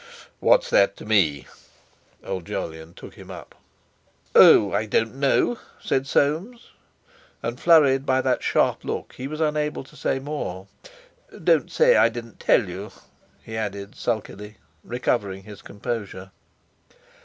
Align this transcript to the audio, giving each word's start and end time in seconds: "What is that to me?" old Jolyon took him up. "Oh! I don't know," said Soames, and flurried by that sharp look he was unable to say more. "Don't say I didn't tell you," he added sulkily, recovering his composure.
"What 0.39 0.63
is 0.63 0.71
that 0.71 0.97
to 0.97 1.05
me?" 1.05 1.45
old 2.25 2.45
Jolyon 2.47 2.95
took 2.95 3.13
him 3.13 3.29
up. 3.29 3.53
"Oh! 4.33 4.73
I 4.73 4.87
don't 4.87 5.13
know," 5.13 5.59
said 5.79 6.07
Soames, 6.07 6.71
and 7.43 7.59
flurried 7.59 8.03
by 8.03 8.19
that 8.23 8.41
sharp 8.41 8.83
look 8.83 9.13
he 9.17 9.27
was 9.27 9.39
unable 9.39 9.83
to 9.83 9.95
say 9.95 10.17
more. 10.17 10.65
"Don't 11.43 11.71
say 11.71 11.97
I 11.97 12.09
didn't 12.09 12.39
tell 12.39 12.67
you," 12.67 12.89
he 13.43 13.55
added 13.55 13.93
sulkily, 13.93 14.55
recovering 14.83 15.43
his 15.43 15.61
composure. 15.61 16.31